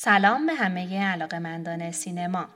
سلام 0.00 0.46
به 0.46 0.54
همه 0.54 1.04
علاقه 1.04 1.38
مندان 1.38 1.90
سینما. 1.90 2.48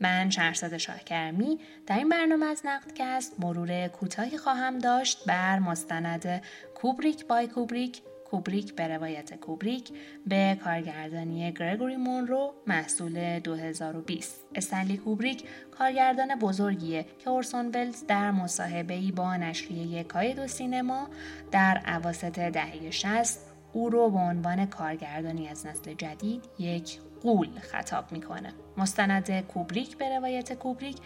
من 0.00 0.30
شهرزاد 0.30 0.76
شاهکرمی 0.76 1.58
در 1.86 1.98
این 1.98 2.08
برنامه 2.08 2.46
از 2.46 2.62
نقدکست 2.64 3.40
مرور 3.40 3.88
کوتاهی 3.88 4.38
خواهم 4.38 4.78
داشت 4.78 5.26
بر 5.26 5.58
مستند 5.58 6.42
کوبریک 6.74 7.26
بای 7.26 7.46
کوبریک 7.46 8.02
کوبریک 8.30 8.74
به 8.74 8.88
روایت 8.88 9.34
کوبریک 9.34 9.90
به 10.26 10.58
کارگردانی 10.64 11.52
گرگوری 11.52 11.96
مونرو 11.96 12.54
محصول 12.66 13.38
2020 13.38 14.44
استنلی 14.54 14.96
کوبریک 14.96 15.44
کارگردان 15.78 16.38
بزرگیه 16.38 17.06
که 17.18 17.30
اورسون 17.30 17.70
ولز 17.74 18.06
در 18.06 18.30
مصاحبه‌ای 18.30 19.12
با 19.12 19.36
نشریه 19.36 20.04
کاید 20.04 20.46
سینما 20.46 21.08
در 21.52 21.82
عواسط 21.86 22.38
دهه 22.38 22.90
60 22.90 23.53
او 23.74 23.90
رو 23.90 24.10
به 24.10 24.18
عنوان 24.18 24.66
کارگردانی 24.66 25.48
از 25.48 25.66
نسل 25.66 25.94
جدید 25.94 26.44
یک 26.58 26.98
قول 27.22 27.48
خطاب 27.60 28.12
می‌کنه. 28.12 28.52
مستند 28.76 29.40
کوبریک 29.40 29.96
به 29.96 30.16
روایت 30.16 30.52
کوبریک 30.52 30.96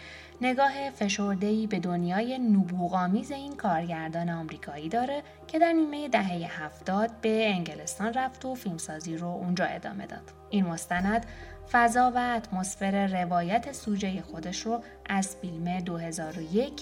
نگاه 0.41 0.89
فشردهی 0.89 1.67
به 1.67 1.79
دنیای 1.79 2.39
نبوغامیز 2.39 3.31
این 3.31 3.55
کارگردان 3.55 4.29
آمریکایی 4.29 4.89
داره 4.89 5.23
که 5.47 5.59
در 5.59 5.73
نیمه 5.73 6.07
دهه 6.07 6.63
هفتاد 6.63 7.11
به 7.21 7.49
انگلستان 7.49 8.13
رفت 8.13 8.45
و 8.45 8.55
فیلمسازی 8.55 9.17
رو 9.17 9.27
اونجا 9.27 9.65
ادامه 9.65 10.05
داد. 10.05 10.31
این 10.49 10.65
مستند 10.65 11.25
فضا 11.71 12.11
و 12.15 12.33
اتمسفر 12.37 13.07
روایت 13.07 13.71
سوژه 13.71 14.21
خودش 14.21 14.61
رو 14.61 14.83
از 15.05 15.35
فیلم 15.35 15.79
2001 15.79 16.73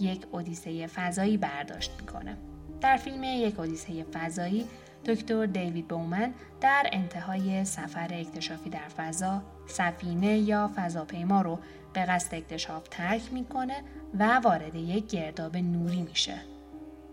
یک 0.00 0.26
اودیسه 0.30 0.86
فضایی 0.86 1.36
برداشت 1.36 1.92
می‌کنه. 2.00 2.36
در 2.80 2.96
فیلم 2.96 3.24
یک 3.24 3.60
اودیسه 3.60 4.04
فضایی 4.04 4.66
دکتر 5.06 5.46
دیوید 5.46 5.88
بومن 5.88 6.34
در 6.60 6.86
انتهای 6.92 7.64
سفر 7.64 8.08
اکتشافی 8.14 8.70
در 8.70 8.88
فضا 8.96 9.42
سفینه 9.66 10.38
یا 10.38 10.70
فضاپیما 10.76 11.42
رو 11.42 11.58
به 11.92 12.04
قصد 12.04 12.34
اکتشاف 12.34 12.88
ترک 12.88 13.32
می‌کنه 13.32 13.82
و 14.18 14.38
وارد 14.38 14.74
یک 14.74 15.06
گرداب 15.06 15.56
نوری 15.56 16.02
میشه. 16.02 16.34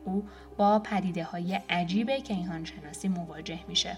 او 0.05 0.23
با 0.57 0.79
پدیده 0.79 1.23
های 1.23 1.59
عجیب 1.69 2.11
کیهان 2.11 2.65
شناسی 2.65 3.07
مواجه 3.07 3.59
میشه 3.67 3.97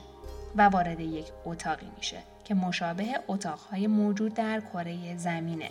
و 0.55 0.61
وارد 0.61 0.99
یک 0.99 1.25
اتاقی 1.45 1.87
میشه 1.97 2.17
که 2.43 2.53
مشابه 2.53 3.05
اتاقهای 3.27 3.87
موجود 3.87 4.33
در 4.33 4.59
کره 4.59 5.17
زمینه 5.17 5.69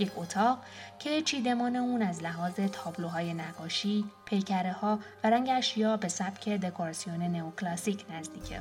یک 0.00 0.12
اتاق 0.16 0.58
که 0.98 1.22
چیدمان 1.22 1.76
اون 1.76 2.02
از 2.02 2.22
لحاظ 2.22 2.54
تابلوهای 2.72 3.34
نقاشی، 3.34 4.04
پیکره 4.24 4.72
ها 4.72 4.98
و 5.24 5.30
رنگ 5.30 5.48
اشیا 5.52 5.96
به 5.96 6.08
سبک 6.08 6.48
دکوراسیون 6.48 7.22
نئوکلاسیک 7.22 8.04
نزدیکه 8.10 8.60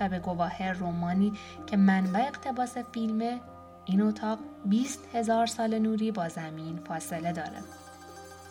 و 0.00 0.08
به 0.08 0.18
گواه 0.18 0.72
رومانی 0.72 1.32
که 1.66 1.76
منبع 1.76 2.20
اقتباس 2.20 2.78
فیلمه 2.78 3.40
این 3.84 4.02
اتاق 4.02 4.38
20 4.64 5.00
هزار 5.14 5.46
سال 5.46 5.78
نوری 5.78 6.10
با 6.10 6.28
زمین 6.28 6.80
فاصله 6.88 7.32
داره. 7.32 7.62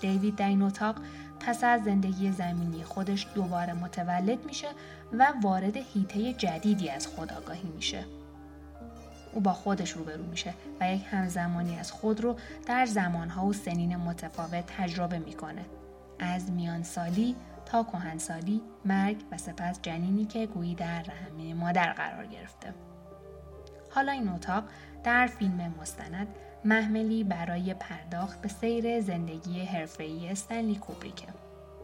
دیوید 0.01 0.35
در 0.35 0.47
این 0.47 0.61
اتاق 0.61 0.95
پس 1.39 1.63
از 1.63 1.83
زندگی 1.83 2.31
زمینی 2.31 2.83
خودش 2.83 3.27
دوباره 3.35 3.73
متولد 3.73 4.45
میشه 4.45 4.67
و 5.13 5.33
وارد 5.43 5.77
هیته 5.77 6.33
جدیدی 6.33 6.89
از 6.89 7.07
خداگاهی 7.07 7.69
میشه. 7.75 8.05
او 9.31 9.41
با 9.41 9.53
خودش 9.53 9.91
روبرو 9.91 10.23
میشه 10.23 10.53
و 10.79 10.93
یک 10.93 11.01
همزمانی 11.11 11.79
از 11.79 11.91
خود 11.91 12.21
رو 12.21 12.35
در 12.65 12.85
زمانها 12.85 13.45
و 13.45 13.53
سنین 13.53 13.95
متفاوت 13.95 14.63
تجربه 14.77 15.19
می‌کنه. 15.19 15.65
از 16.19 16.51
میان 16.51 16.83
سالی 16.83 17.35
تا 17.65 17.83
کهنسالی، 17.83 18.61
مرگ 18.85 19.17
و 19.31 19.37
سپس 19.37 19.79
جنینی 19.81 20.25
که 20.25 20.45
گویی 20.45 20.75
در 20.75 21.01
رحم 21.01 21.57
مادر 21.57 21.93
قرار 21.93 22.25
گرفته. 22.25 22.73
حالا 23.89 24.11
این 24.11 24.29
اتاق 24.29 24.63
در 25.03 25.27
فیلم 25.27 25.73
مستند 25.81 26.27
محملی 26.65 27.23
برای 27.23 27.73
پرداخت 27.73 28.41
به 28.41 28.47
سیر 28.47 29.01
زندگی 29.01 29.65
حرفه‌ای 29.65 30.29
استنلی 30.29 30.75
کوبریکه. 30.75 31.27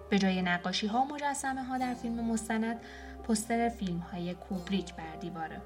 به 0.09 0.19
جای 0.19 0.41
نقاشی 0.41 0.88
ها 0.88 1.01
و 1.01 1.13
مجسمه 1.13 1.63
ها 1.63 1.77
در 1.77 1.93
فیلم 1.93 2.25
مستند 2.25 2.79
پستر 3.27 3.69
فیلم 3.69 3.99
های 3.99 4.33
کوبریک 4.33 4.93
بر 4.93 5.16
دیواره. 5.22 5.61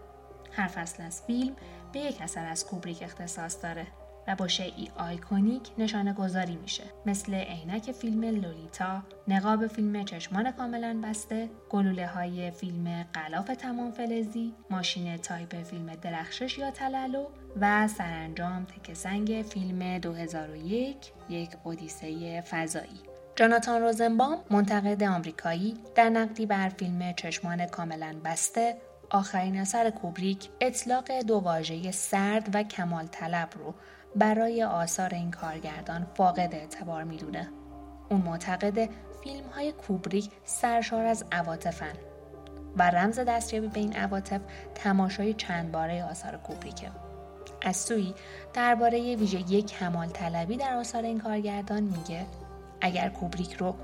هر 0.52 0.68
فصل 0.68 1.04
از 1.04 1.22
فیلم 1.22 1.56
به 1.94 2.00
یک 2.00 2.22
اثر 2.22 2.46
از 2.46 2.66
کوبریک 2.66 3.04
اختصاص 3.04 3.64
داره 3.64 3.88
و 4.28 4.36
با 4.36 4.48
شیعی 4.48 4.92
آیکونیک 4.98 5.62
نشانه 5.78 6.14
گذاری 6.14 6.56
میشه 6.56 6.84
مثل 7.06 7.34
عینک 7.34 7.92
فیلم 7.92 8.24
لولیتا، 8.24 9.02
نقاب 9.28 9.68
فیلم 9.68 10.06
چشمان 10.06 10.52
کاملا 10.52 11.02
بسته، 11.04 11.50
گلوله 11.70 12.08
های 12.08 12.52
فیلم 12.52 13.06
غلاف 13.14 13.46
تمام 13.46 13.92
فلزی، 13.92 14.54
ماشین 14.70 15.18
تایپ 15.18 15.64
فیلم 15.64 15.96
درخشش 15.96 16.58
یا 16.58 16.72
تلالو 16.72 17.26
و 17.62 17.88
سرانجام 17.88 18.66
تک 18.66 18.94
سنگ 18.94 19.46
فیلم 19.50 19.98
2001 19.98 20.98
یک 21.30 21.50
اودیسه 21.64 22.42
فضایی. 22.42 23.00
جاناتان 23.36 23.82
روزنبام 23.82 24.38
منتقد 24.50 25.04
آمریکایی 25.04 25.78
در 25.96 26.10
نقدی 26.10 26.46
بر 26.46 26.70
فیلم 26.70 27.14
چشمان 27.14 27.66
کاملا 27.66 28.16
بسته 28.26 28.78
آخرین 29.14 29.60
اثر 29.60 29.90
کوبریک 29.90 30.50
اطلاق 30.62 31.12
دو 31.28 31.36
واژه 31.36 31.92
سرد 31.92 32.50
و 32.56 32.64
کمال 32.64 33.08
طلب 33.08 33.50
رو 33.56 33.74
برای 34.16 34.64
آثار 34.64 35.10
این 35.14 35.32
کارگردان 35.32 36.08
فاقد 36.14 36.56
اعتبار 36.56 37.04
می‌دونه. 37.04 37.50
اون 38.10 38.22
معتقد 38.22 38.90
فیلم 39.24 39.48
های 39.56 39.72
کوبریک 39.72 40.30
سرشار 40.46 41.06
از 41.06 41.26
عواطفن 41.32 41.94
و 42.78 42.90
رمز 42.90 43.20
دستیابی 43.20 43.68
به 43.68 43.80
این 43.80 43.96
عواطف 43.96 44.42
تماشای 44.76 45.34
چند 45.34 45.72
باره 45.72 46.04
آثار 46.04 46.38
کوبریکه. 46.38 46.92
از 47.62 47.78
سوی 47.78 48.14
درباره 48.54 49.16
ویژگی 49.16 49.62
کمال 49.62 50.08
طلبی 50.08 50.58
در 50.58 50.74
آثار 50.74 51.04
این 51.04 51.20
کارگردان 51.20 51.84
میگه 51.84 52.26
اگر 52.82 53.10
کوبریک 53.10 53.54
رو 53.54 53.76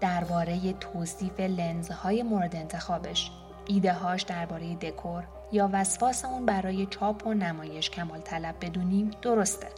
درباره 0.00 0.72
توصیف 0.72 1.40
لنزهای 1.40 2.22
مورد 2.22 2.56
انتخابش 2.56 3.30
ایده 3.66 3.92
هاش 3.92 4.22
درباره 4.22 4.74
دکور 4.74 5.24
یا 5.52 5.70
وسواس 5.72 6.24
اون 6.24 6.46
برای 6.46 6.86
چاپ 6.86 7.26
و 7.26 7.34
نمایش 7.34 7.90
کمال 7.90 8.20
طلب 8.20 8.54
بدونیم 8.60 9.10
درسته 9.22 9.68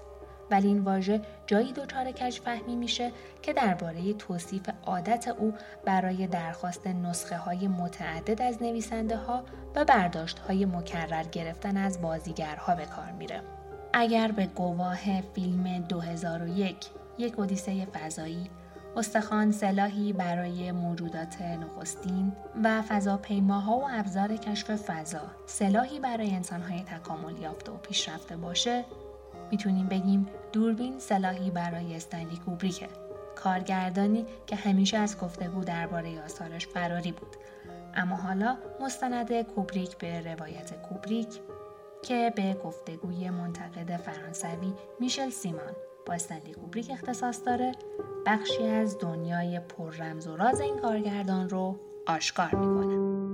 ولی 0.51 0.69
این 0.69 0.81
واژه 0.81 1.21
جایی 1.47 1.73
دچار 1.73 2.13
کج 2.13 2.41
فهمی 2.41 2.77
میشه 2.77 3.13
که 3.43 3.53
درباره 3.53 4.13
توصیف 4.13 4.71
عادت 4.87 5.29
او 5.29 5.55
برای 5.85 6.27
درخواست 6.27 6.87
نسخه 6.87 7.37
های 7.37 7.69
متعدد 7.69 8.43
از 8.43 8.63
نویسنده 8.63 9.17
ها 9.17 9.45
و 9.75 9.85
برداشت 9.85 10.39
های 10.39 10.65
مکرر 10.65 11.23
گرفتن 11.23 11.77
از 11.77 12.03
بازیگرها 12.03 12.75
به 12.75 12.87
کار 12.87 13.11
میره. 13.11 13.43
اگر 13.93 14.33
به 14.33 14.47
گواه 14.47 15.21
فیلم 15.21 15.79
2001 15.79 16.77
یک 17.19 17.39
اودیسه 17.39 17.85
فضایی 17.85 18.51
استخوان 18.97 19.53
سلاحی 19.53 20.13
برای 20.13 20.73
موجودات 20.73 21.43
نخستین 21.43 22.33
و 22.65 22.83
فضاپیماها 22.83 23.79
و 23.79 23.89
ابزار 23.91 24.37
کشف 24.37 24.71
فضا 24.71 25.21
سلاحی 25.47 26.01
برای 26.01 26.31
انسانهای 26.31 26.81
تکامل 26.83 27.39
یافته 27.39 27.73
و 27.73 27.77
پیشرفته 27.77 28.37
باشه 28.37 28.85
می‌تونیم 29.51 29.87
بگیم 29.87 30.27
دوربین 30.53 30.99
سلاحی 30.99 31.51
برای 31.51 31.97
استنلی 31.97 32.37
کوبریکه 32.37 32.89
کارگردانی 33.37 34.27
که 34.47 34.57
همیشه 34.57 34.99
از 34.99 35.19
گفتگو 35.19 35.65
درباره 35.65 36.23
آثارش 36.25 36.67
فراری 36.67 37.13
بود. 37.13 37.37
اما 37.95 38.17
حالا 38.17 38.57
مستند 38.81 39.43
کوبریک 39.43 39.99
به 39.99 40.21
روایت 40.21 40.83
کوبریک 40.83 41.41
که 42.03 42.33
به 42.37 42.57
گفتگوی 42.65 43.31
منتقد 43.31 43.97
فرانسوی 43.97 44.73
میشل 45.01 45.31
سیمان 45.31 45.73
با 46.09 46.15
استنلی 46.15 46.53
کوبریک 46.53 46.91
اختصاص 46.91 47.41
داره 47.47 47.73
بخشی 48.27 48.67
از 48.67 48.99
دنیای 48.99 49.61
پر 49.61 49.95
رمز 49.97 50.27
و 50.27 50.37
راز 50.37 50.61
این 50.61 50.79
کارگردان 50.79 51.49
رو 51.49 51.77
آشکار 52.07 52.55
می‌کنه. 52.55 53.28